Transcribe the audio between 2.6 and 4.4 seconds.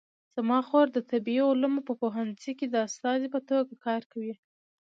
د استادې په توګه کار کوي